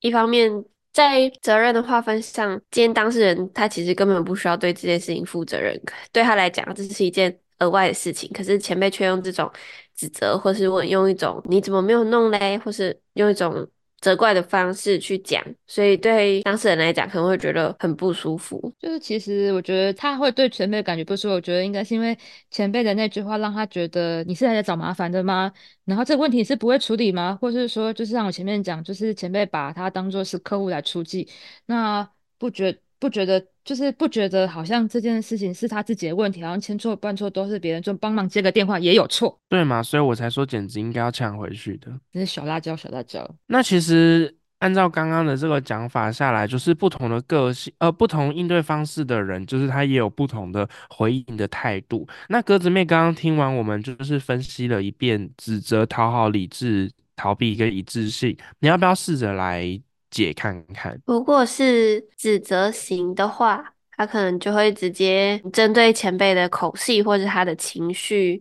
[0.00, 0.50] 一方面
[0.92, 5.80] 在责任的划分上，今天当事人他其实根本不需要对这件事情负责任，
[6.12, 9.50] 对他来讲这是一件额外的事情，可是前辈却用这种。
[9.96, 13.64] 指责，或是问用一种你怎么没有弄嘞，或是用一种
[14.00, 18.74] 责怪的方式去讲，所以对当事人来讲可能会觉得很不舒服。
[18.80, 22.18] 就是其实我觉得他会对前辈感觉不舒服，我觉得应该是因为
[22.50, 25.52] 前辈的那句话让他觉得你是来找麻烦的吗？
[25.84, 27.38] 然后这个问题是不会处理吗？
[27.40, 31.28] 或是说就是像我前面讲，就是前辈把他当做是客户来出计，
[31.66, 32.76] 那不觉。
[33.00, 39.82] 不觉得就是不觉得好像这件事情是他自己的问题，好像千错万错都是别人，就帮忙接个电话也有错，对嘛？
[39.82, 41.90] 所以我才说简直应该要抢回去的。
[42.12, 43.28] 这是小辣椒，小辣椒。
[43.46, 52.06] 那其实按照刚刚的这个讲法下来，就是不同的个性，呃，不同应对方式的人，就是他也有不同的回应的态度。
[52.28, 59.80] 那鸽子妹刚刚听完我们就是分析了一遍指责、讨好、理智、逃避跟一致性，你要不要试着来？
[60.14, 68.40] 解看看，如果是指责型的话，他可能就会直接针对前辈的口气或者他的情绪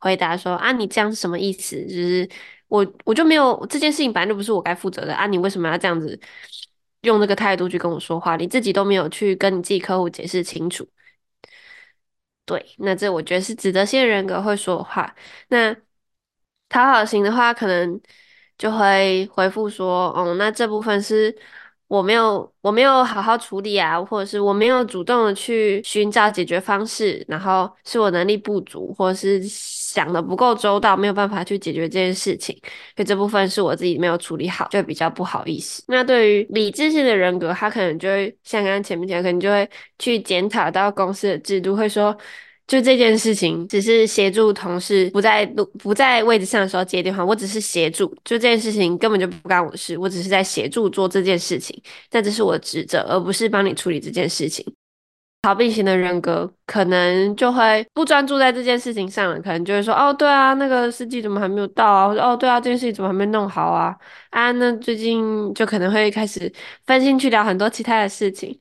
[0.00, 1.82] 回答说：“啊，你这样是什么意思？
[1.86, 2.28] 就是
[2.68, 6.20] 我我就没有这件事情本来就不是我该负责的啊，你为什么要这样子
[7.00, 8.36] 用这个态度去跟我说话？
[8.36, 10.86] 你自己都没有去跟你自己客户解释清楚。”
[12.44, 15.16] 对，那这我觉得是指责性人格会说话。
[15.48, 15.74] 那
[16.68, 17.98] 讨好型的话，可能。
[18.58, 21.34] 就会回复说，哦，那这部分是
[21.88, 32.56] 我没有我没有好好处理啊，或者是我没有主动的去寻找解决方式，然后是我能力不足，或者是想的不够周到，没有办法去解决这件事情，
[32.96, 35.84] 所以这部分是我自己没有处理好，就比较不好意思。
[35.88, 42.16] 那对于理智性的人格，他可能就会像刚刚前面讲，可能就会去检讨到公司的制度，会说。
[42.66, 48.06] 就这件事情，只是协助同事不在路不在位置上的时候接电话，我只是协助。
[48.24, 54.66] 就这件事情根本就不干我的事，我只是在协助做这件事情，但这是我的职责，而不是帮你处理这件事情。
[55.42, 63.94] 逃避型的人格可能就会不专注在这件事情上了，可能就会说：“哦，对啊，那个司机怎么还没有到啊？”或者“哦，对啊，这件事情怎么还没弄好啊？”
[64.30, 66.52] 啊，那最近就可能会开始
[66.84, 68.58] 分心去聊很多其他的事情。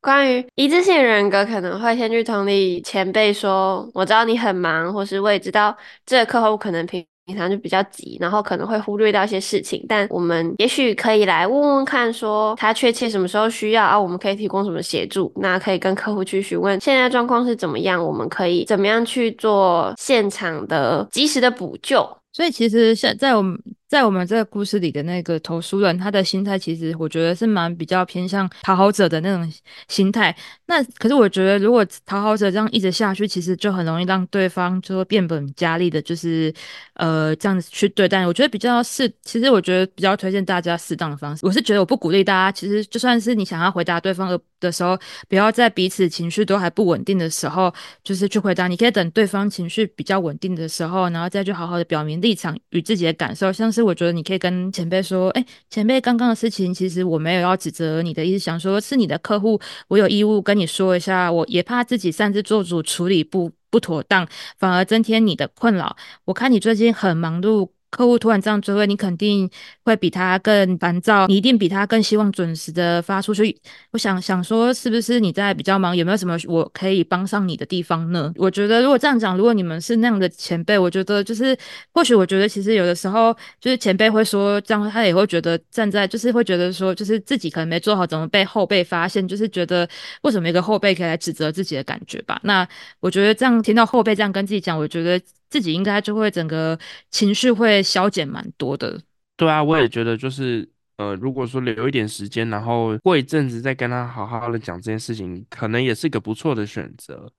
[0.00, 9.84] 关于一致性人格，可能会先去同理前辈说：“我知道你很忙，或是我也知道这个客户可能平平常就比较急，然后可能会忽略到一些事情。
[9.86, 14.00] 但我们也许可以来问问看，说他确切什么时候需要啊？
[14.00, 15.30] 我们可以提供什么协助？
[15.36, 18.02] 那可以跟客户去询问现在状况是怎么样？
[18.02, 22.08] 我们可以怎么样去做现场的及时的补救？
[22.32, 23.60] 所以其实现在我们。
[23.90, 29.52] 在我们这个故事里的那个投诉人，他的心态其实我觉得是蛮比较偏向讨好者的那种
[29.88, 30.34] 心态。
[30.66, 36.54] 那可是我觉得，如果讨好者这样一直下去，其实就很容易让对方就会变本加厉的，就是
[36.94, 38.24] 呃这样子去对待。
[38.24, 41.44] 我觉得比较适，其实我觉得比较推荐大家适当的方式。
[41.44, 47.72] 我是觉得我不鼓励大家，其实就算是你想要回答对方，而的时候，不要在彼此情绪都还不稳定的时候，
[48.04, 48.68] 就是去回答。
[48.68, 53.52] 你可以等对方情绪比较稳定的时候，然后再去好好的表明立场与自己的感受。
[53.52, 61.32] 像是我觉得你可以跟前辈说：“哎，前辈，刚刚的事情其实我没有要指责你的意思，想说是你的客户，我有义务跟你说一下。
[61.32, 65.96] 我也怕自己擅自做主处理不不妥当，反而增添你的困扰。
[66.26, 69.50] 我看你最近很忙碌。”客户突然这样追问，你肯定
[69.84, 73.56] 会比他更烦躁，你一定比他更希望准时的发出去。
[73.90, 75.96] 我想想说，是不是你在比较忙？
[75.96, 78.32] 有没有什么我可以帮上你的地方呢？
[78.36, 81.56] 我觉得如果这样讲，如果你们是那样的前辈，我觉得就是
[81.92, 89.26] 或许我觉得其实有的时候就是前辈会说这样，他也会觉得站在就是会觉得说就是自己可能没做好，怎么被后辈发现？
[89.26, 89.88] 就是觉得
[90.22, 92.40] 为什么一个后辈可以来指责自己的感觉吧？
[92.44, 92.66] 那
[93.00, 95.20] 我觉得这样听到后辈这样跟自己讲，我觉得。
[95.50, 96.78] 自己应该就会整个
[97.10, 98.98] 情绪会消减蛮多的。
[99.36, 107.30] 对啊，我也觉得就是呃，如果说留一点时间，然后过一阵子再跟他好好的讲这件事情，可能也是一个不错的选择。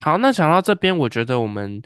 [0.00, 1.80] 好，那讲到这边，我觉得我们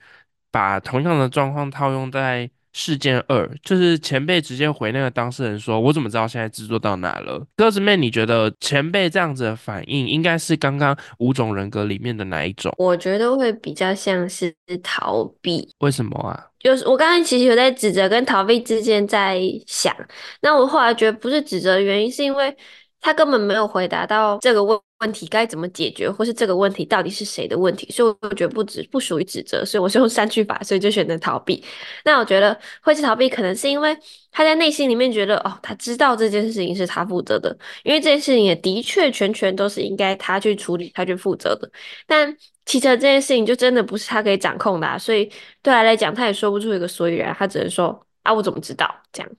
[0.50, 2.50] 把同样的状况套用在。
[2.74, 12.74] 事件二就是前辈直接回那个当事人说：“我怎么知道现在制作到哪了？”鸽子妹，你觉得前辈这样子的反应应该是刚刚五种人格里面的哪一种？
[12.76, 15.66] 我觉得会比较像是逃避。
[15.78, 16.34] 为什么啊？
[16.58, 19.94] 就是我刚才其实有在指责跟逃避之间在想，
[20.42, 22.54] 那我后来觉得不是指责的原因，是因为
[23.00, 24.78] 他根本没有回答到这个问。
[25.04, 27.86] 问题该怎么解决，或是这个问题到底是谁的问题？
[27.92, 31.62] 所以我觉得不指不属于指责，所以我是用删去法，所以就选择逃避。
[32.04, 33.94] 那我觉得会是逃避，可能是因为
[34.32, 41.70] 他在内心里面觉得，哦，他知道这件事情是他负责的，因为这件事情也的确全权都是应该他去处理、他去负责的。
[42.06, 45.26] 但其实这件事情就真的不是他可以掌控的，所以
[45.62, 49.30] 对他来讲，他也说不出一个所以然，他只能说啊，我怎么知道这样？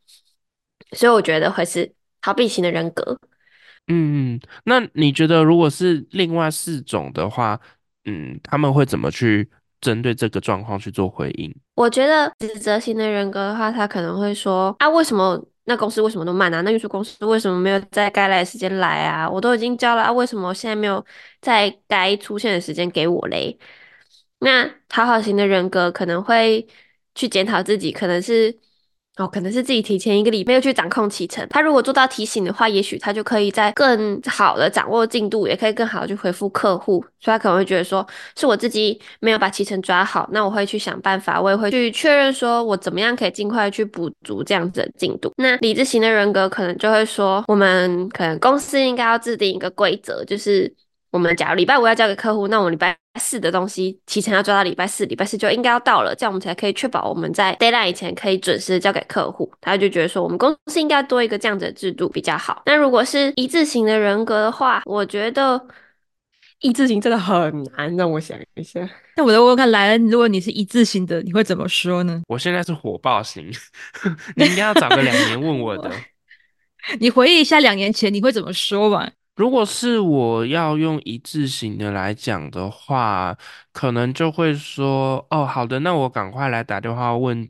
[0.92, 3.18] 所以我觉得会是逃避型的人格。
[3.88, 7.60] 嗯嗯，那你觉得如果是另外四种的话，
[8.06, 9.48] 嗯，他们会怎么去
[9.80, 11.56] 针对这个状况去做回应？
[11.76, 16.62] 我觉得指责型的人格的话，他可能会说啊，为什么那公司为什么都慢啊？
[16.62, 19.30] 那运输公司为什么没有在该来的时间来啊？
[19.30, 21.06] 我都已经交了啊，为什么现在没有
[21.42, 23.58] 在该出现的时间给我嘞？
[24.40, 26.68] 那讨好型的人格可能会
[27.14, 28.60] 去检讨自己，可能是。
[29.18, 31.48] 哦，可能是自己提前一个礼拜又去掌控启程。
[31.50, 37.00] 他如果做到提醒的话，也许他就可以在更好的掌握进度，也可以更好的去回复客户。
[37.22, 45.32] 所以他可能会觉得说，是我自己没有把启程抓好，那我会去想办法，我也会去确认说我怎么样可以尽快去补足这样子的进度。
[45.38, 50.74] 那理智型的人格可能就会说，我们可能公司应该要制定一个规则，就是。
[51.16, 59.50] 我们假如礼拜五要交给客户，那我们礼拜四的东西提前要抓到礼拜四，礼拜四就应该要到了，这样我们才可以确保我们在 deadline 以前可以准时交给客户。
[59.62, 62.62] 他就觉得说，我们公司应该多一个这样子的制度比较好。
[62.66, 65.66] 那如果是一字型的人格的话，我觉得
[66.60, 68.82] 一字型真的很难，让我想一下。
[69.16, 72.22] 那我再问问看，莱恩，如果你是一字型的，你会怎么说呢？
[72.28, 73.50] 我现在是火爆型，
[74.36, 75.90] 你应该要找个两年问我的。
[77.00, 79.10] 你回忆一下两年前你会怎么说吧？
[79.36, 83.38] 如果是我要用一致型的来讲的话，
[83.74, 87.48] 可能就会说，哦，好的，那我赶快来打电话问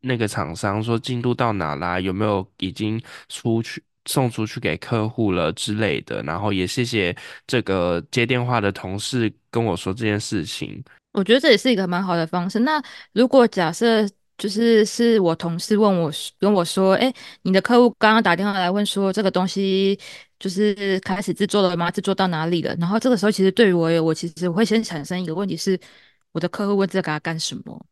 [0.00, 6.22] 那个厂商，说进度到哪啦，有没有已经出去送出去给客户了之类的。
[6.22, 7.14] 然后也谢谢
[7.46, 10.82] 这个接电话的同事跟我说这件事情。
[11.12, 12.58] 我觉得这也是一个蛮好的方式。
[12.60, 14.06] 那如果假设
[14.38, 19.98] 就是是我同事问我跟我说，哎，你的客户刚刚打电话来问说这个东西。
[20.38, 21.90] 就是开始制作了吗？
[21.90, 22.76] 制作到哪里了？
[22.76, 25.80] 然后这个时候，其实对于我，我其实我会先产生一个问题是：
[26.32, 27.86] 我的客户问这个干什么？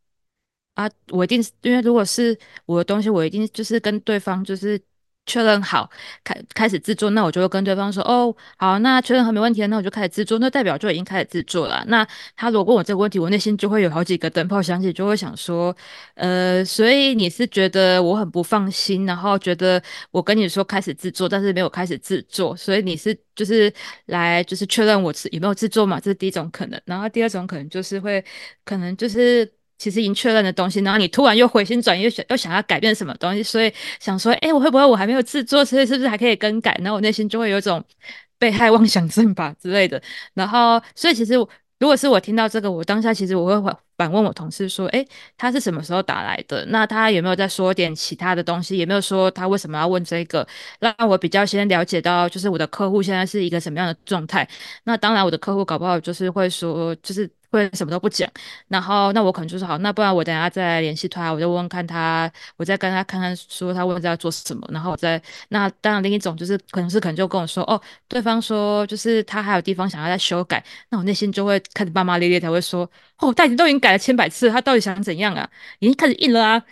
[0.74, 4.78] 啊，我一定是因为如果是我的东西，我一定就是跟对方就是。
[5.26, 5.88] 确认好，
[6.22, 11.82] 开开始制作，那我就会跟对方说，哦，好，那确认好没问题，那我就开始制作，那代表就已经开始制作了。
[11.88, 12.06] 那
[12.37, 15.74] 他如果问我这个问题，我内心就会有好几个灯泡响起，就会想说，
[16.14, 23.72] 呃，所以你是觉得我很不放心，然后觉得我跟你说开始制作，但是没有开始制作，所以你是就是
[24.06, 25.98] 来就是确认我是有没有制作嘛？
[25.98, 28.24] 这是第一种可能，然后第二种可能就是会
[28.64, 29.50] 可能就是。
[29.76, 36.74] 其实已经确认的东西，然后你突然又回心转意，又想又想要改变什么东西，所以想说，哎，我会不会我还没有制作，所以是不是还可以更改？
[36.80, 37.82] 然后我内心就会有一种
[38.38, 40.00] 被害妄想症吧之类的。
[40.34, 45.04] 然后，所以其实如果是我听到这个，我当下其实我会反问我同事说，哎，
[45.37, 46.64] 他是什么时候打来的？
[46.66, 48.78] 那他有没有在说点其他的东西？
[48.78, 50.46] 有没有说他为什么要问这个？
[50.78, 54.49] 让我比较先了解到，就是我的客户现在是一个什么样的状态。
[54.84, 57.28] 那当然，我的客户搞不好就是会说，就是。
[57.55, 58.28] 会什么都不讲。
[58.68, 72.88] 然后那我可能就说好，那不然我等下再联系他，我就问问看他，我再跟他看看说他问在做什么，然后我再那当然另一种就是可能是可能就跟我说哦，对方说就是他还有地方想要再修改，那我内心就会开始骂骂咧咧，才会说
[73.18, 75.48] 哦，他已经都已经改了千百次，他到底想怎样啊？
[75.78, 76.62] 已经开始硬了啊。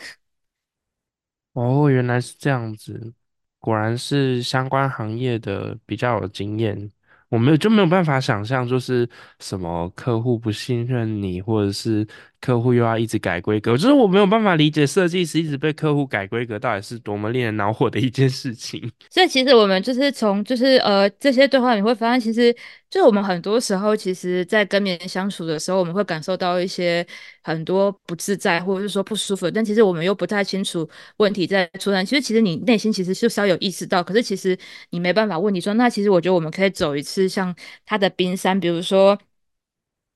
[1.52, 3.12] 哦，原来是这样子，
[3.58, 6.90] 果然是相关行业的比较有经验。
[7.32, 9.08] 我没有就没有办法想象，就是
[9.38, 12.06] 什么客户不信任你，或者是
[12.42, 18.90] 客户又要一直改规格，就是我没有办法理解设计师一直被客户改规格，到底是多么令人恼火的一件事情。
[19.08, 22.52] 所以其实我们就是从就是呃这些对话，你会发现，其实
[22.90, 27.06] 就是我们很多时候，其实在跟别人相处的时候，我们会感受到一些
[27.44, 30.88] 很多不自在，或者是说不舒服，但其实我们又不太清楚
[31.18, 32.04] 问题在出在。
[32.04, 34.58] 其实其实你内心其实是稍有意识到，可是其实
[34.90, 37.54] 你没办法问你说，那其实我觉得我们可以走一次像
[37.86, 39.16] 他的冰山，比如说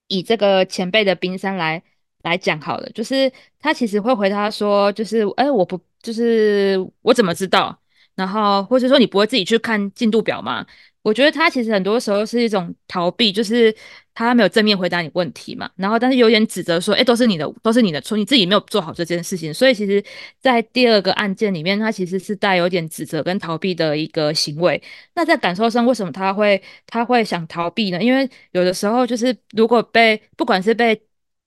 [0.08, 1.82] 以这个前辈的冰山来
[2.26, 7.78] 来讲好了，就是他其实会回答说，就是哎我不就是我怎么知道？
[8.14, 10.66] 然后或者说你不会自己去看进度表吗？
[11.02, 13.72] 我觉得他其实很多时候是一种逃避，就是
[14.12, 19.54] 他没有正面回答你问题嘛，然后但是有点指责说，哎，都是你的，都是你的错，你自己没有做好这件事情。
[19.54, 20.02] 所以其实，
[20.40, 24.82] 在第二个案件里面，他其实是带有点指责跟逃避的一个行为。
[25.14, 28.02] 那在感受上，为什么他会他会想逃避呢？
[28.02, 31.00] 因为有的时候就是如果被不管是被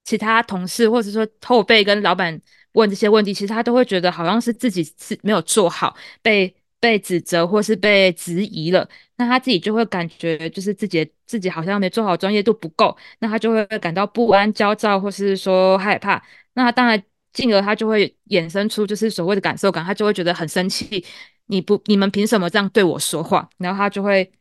[0.09, 2.39] 其他同事或者说后辈跟老板
[2.73, 6.55] 问这些问题，其实他都会觉得好像是自己是没有做好，被。
[6.81, 8.87] 被指责或是被质疑了，
[9.17, 16.23] 那他自己就会感觉就是自己自己好像没做好，专业度不够，那他就会感到不安、焦躁，或是说害怕。
[16.53, 17.03] 那他当然
[17.33, 21.05] 进而他就会衍生出就是所谓的感受感，他就会觉得很生气。
[21.47, 23.49] 你不，你们凭什么这样对我说话？
[23.57, 24.31] 然后他就会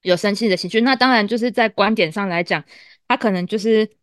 [0.00, 0.80] 有生气的情绪。
[0.80, 2.64] 那当然就是在观点上来讲，
[3.06, 3.99] 他可能就是。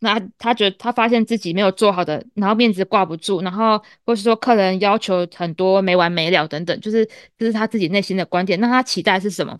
[0.00, 8.58] 那他觉得他发现自己没有做好的，然后面子挂不住，然后或是说客人要求很多没完没了等等，就是这是他自己内心的观点。
[8.60, 9.58] 那他期待是什么？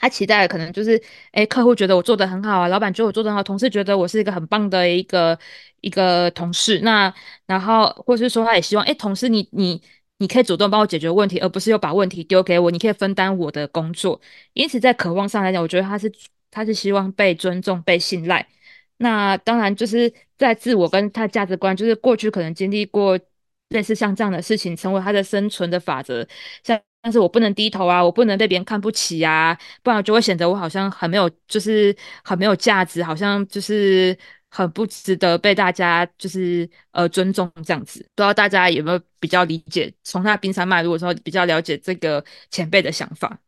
[0.00, 1.02] 他期待的可能就是，
[1.32, 5.38] 哎，客户觉得我做的很好啊，老板觉得我做的很好，同事觉得我是一个很棒的一个
[5.80, 6.80] 一个同事。
[6.80, 7.12] 那
[7.46, 9.82] 然后或是说他也希望，哎，同事你你
[10.18, 14.20] 你可以主动帮我解决问题，而不是又把问题丢给我，你可以分担我的工作。
[14.52, 16.10] 因此在渴望上来讲，我觉得他是
[16.50, 18.46] 他是希望被尊重、被信赖。
[18.98, 23.18] 那当然就是在自我跟他价值观，就是过去可能经历过
[23.70, 26.26] 类似像这样的事情，成为他的生存的法则。
[26.62, 34.16] 像但是我不能低头啊，我不能被别人看不起啊，不然就会显得我好像很没有，就是很没有价值，好像就是
[34.50, 38.00] 很不值得被大家就是呃尊重这样子。
[38.16, 43.38] 不知道大家有没有比较理解，从他冰山脉络的时候比较了解这个前辈的想法，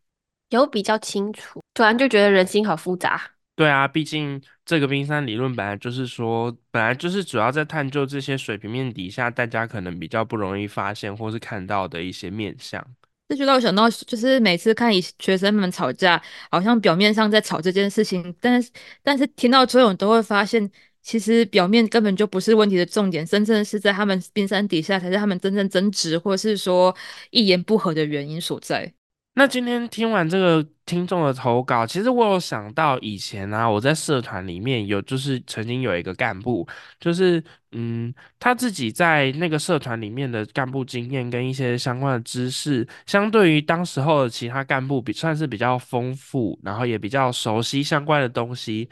[0.50, 1.60] 有比较清楚。
[1.74, 3.20] 突然就觉得人心好复杂。
[3.60, 12.82] 对啊，毕竟这个冰山理论本来就是说，本来就是主要在探究这些水平面底下大家可能比较不容易发现或是看到的一些面相。
[13.28, 18.70] 这就让我想到，就是每次看学生们吵架，好像表面上在吵这件事情，但是
[19.02, 20.70] 但是听到最后都会发现，
[21.02, 26.96] 其实表面根本就不是问题的重点，真正是在他们冰山底下才是他们真正争执或是说
[27.30, 28.94] 一言不合的原因所在。
[29.34, 36.66] 那今天听完这个听众的投稿，其实我有想到以前啊，我在社团里面有，就是曾经有一个干部，
[36.98, 48.90] 就是嗯，他自己在那个社团里面的干部经验跟一些相关的知识，相对于当时候的其他干部比算是比较丰富，然后也比较熟悉相关的东西，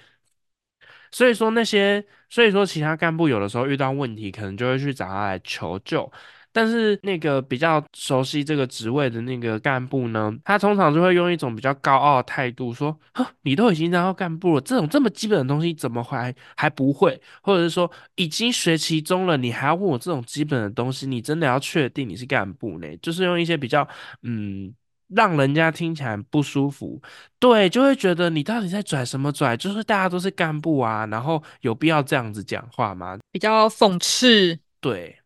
[1.10, 6.10] 所以说那些，所以说其他干部有的时候遇到问题，可能就会去找他来求救。
[6.52, 17.20] 但是那个比较熟悉这个职位的那个干部呢，他通常就会用一种比较高傲的态度说：“哈，你都已经当到干部了，这种这么基本的东西怎么还还不会？
[17.42, 21.06] 或者是说已经学其中了，你还要问我这种基本的东西？
[21.06, 22.96] 你真的要确定你是干部呢？
[23.02, 23.86] 就是用一些比较
[24.22, 24.74] 嗯，
[25.08, 27.00] 让人家听起来不舒服，
[27.38, 29.56] 对，就会觉得你到底在拽什么拽？
[29.56, 33.18] 就是大家都是干部啊，然后有必要这样子讲话吗？
[33.30, 35.18] 比较讽刺，对。”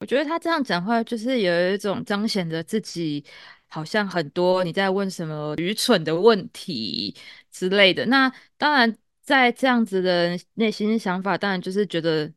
[0.00, 3.22] 我觉得他这样讲话，就是有一种彰显着自己
[3.68, 7.14] 好像很多你在问什么愚蠢的问题
[7.50, 8.06] 之类的。
[8.06, 12.32] 那当然，在这样子的内心想法，当然就是觉得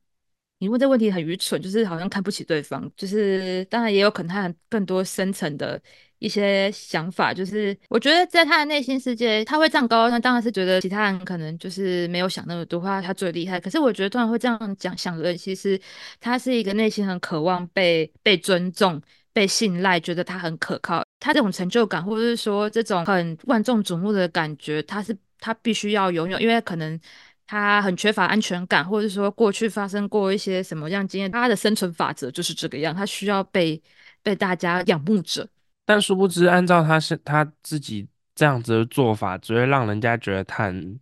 [0.58, 2.92] 你问这问题很愚蠢，就是好像看不起对方。
[2.98, 5.82] 就是当然也有可能他更多深层的。
[6.24, 13.60] 一些想法，就是我觉得在他的内心世界，他会这样高，那当然是觉得其他人可能就是没有想那么多，话他最厉害。
[13.60, 15.78] 可是我觉得突然会这样讲想的人，其实
[16.22, 19.02] 他是一个内心很渴望被被尊重、
[19.34, 21.04] 被信赖，觉得他很可靠。
[21.20, 26.98] 他这种成就感，或者是说这种很万众瞩目的感觉，他是他必须要拥有，因为可能
[27.46, 33.82] 他很缺乏安全感，或者说过去发生过一些什么样经验，他的生存法则就是这个样，他需要被
[34.22, 35.46] 被大家仰慕着。
[35.86, 41.00] 但殊不知，按照他是他自己这样子的做法，只会让人家觉得他很，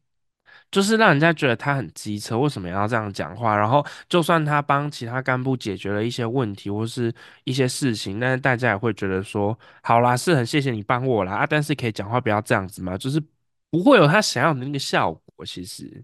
[0.71, 3.55] 就是让人家觉得他很机车，为什么要这样讲话？
[3.55, 7.13] 然后，就算他帮其他干部解决了一些问题或是
[7.43, 13.21] 一些事情，但是大家也会觉得说，好啦，是很谢谢你帮我啦啊，但是可以讲话不要这样子嘛，就是
[13.69, 16.03] 不会有他想要的那个效果，其实。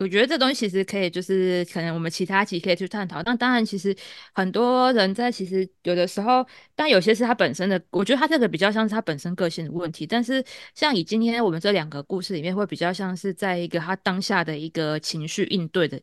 [0.00, 3.20] 我觉得这东西其实可以，就是可能我们其他期可以去探讨。
[3.24, 3.94] 那当然，其实
[4.32, 10.06] 很多人在其实有的时候，但有些是他本身的，我觉得他这个比较像是他本身个性的问题。
[10.06, 10.44] 但是
[10.74, 16.00] 像以今天我们这两个故事里面，会比较像是在一个他当下的一个情绪应对的。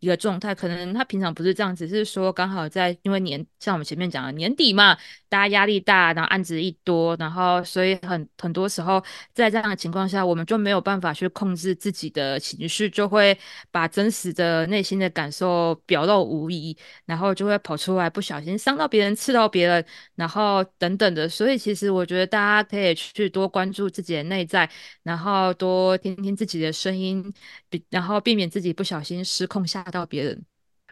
[0.00, 4.96] 一个状态，可能他平常不是这样，只是说刚好在因为年，像我们前面讲的年底嘛，
[5.28, 9.02] 大家压力大，然后案子一多，然后所以很很多时候
[9.34, 13.36] 在这样的情况下，我们就没有办法去控制自己的情绪，就会
[13.70, 19.84] 把真实的内心的感受表露无遗，然后就会跑出来，不小心伤到别人，刺到别人，
[20.14, 21.28] 然后等等的。
[21.28, 24.68] 所以其实我觉得大家可以去多关注自己的内在，
[25.02, 27.32] 然后多听听自己的声音，
[27.90, 29.78] 然后避免自己不小心失控吓。
[29.88, 30.44] 到别人，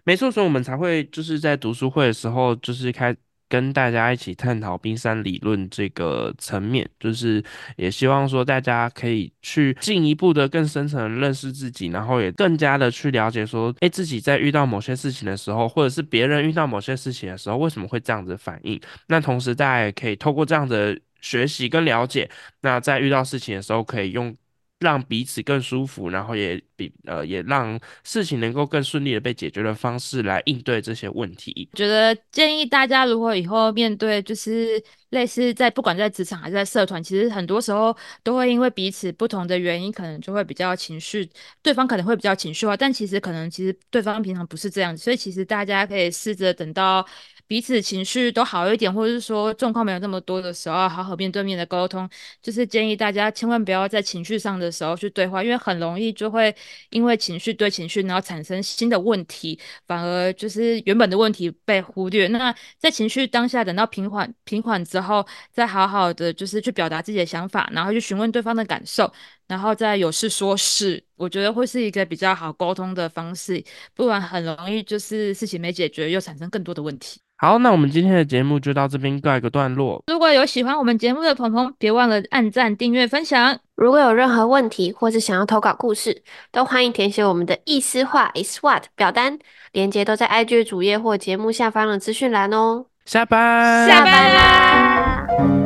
[0.05, 3.15] 没错，所以我们才会就是在读书会的时候，就是开
[3.47, 7.45] 跟大家一起探讨冰山理论这个层面，就是
[7.77, 18.81] 也希望说大家可以去进一步的更深层认识自己，然后也更加的去了解说，哎，自己在遇到某些事情的时候，或者是别人遇到某些事情的时候，为什么会这样子反应？
[19.09, 22.31] 那同时大家也可以透过这样的学习跟了解，
[22.63, 24.35] 那在遇到事情的时候，可以用。
[24.79, 31.69] 让彼此更舒服，然后也比呃也让事情能够更顺利的被解决的方式来应对这些问题。
[31.75, 41.27] 觉得建议大家，如果以后面对就是类似在不管在职场还是在社团，其实很多时候都会因为彼此不同的原因，可能就会比较情绪，
[41.63, 47.07] 对方可能会比较情绪化，但其实可能其实对方平常不是这样，所以其实大家可以试着等到。
[47.47, 52.09] 彼此情绪都好一点，或者是说状况没有那么多的时候，好好面对面的沟通，
[52.43, 56.55] 就是建议大家千万不要在情绪上的时候去对话，因为很容易就会
[56.91, 62.27] 因为情绪对情绪，然后产生新的问题，反而就是原本的问题被忽略。
[62.29, 69.13] 那在情绪当下，等到平缓平缓之后，再好好的就是去表达自己的想法，然后去询问对方的感受，
[69.49, 73.63] 然后再有事说事，我觉得会是一个比较好沟通的方式，
[73.95, 77.21] 不然很容易就是事情没解决，又产生更多的问题。
[77.39, 80.03] 好，那我们今天的节目就到这边告一个段落。
[80.07, 83.59] 如果有喜欢我们节目的朋友，别忘了按赞、订阅、分享。
[83.75, 89.39] 如果有任何问题或是想要投稿故事，都欢迎填写我们的意思话 is what 表单，
[89.73, 92.87] 链接都在 IG 主页或节目下方的资讯栏哦。
[93.05, 95.66] 下班，下班啦！